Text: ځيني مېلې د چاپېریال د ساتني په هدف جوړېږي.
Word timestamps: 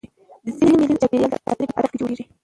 ځيني 0.57 0.75
مېلې 0.79 0.95
د 0.97 1.01
چاپېریال 1.01 1.31
د 1.31 1.35
ساتني 1.45 1.65
په 1.69 1.75
هدف 1.77 1.91
جوړېږي. 1.99 2.23